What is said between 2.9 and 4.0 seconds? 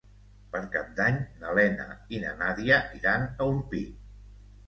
iran a Orpí.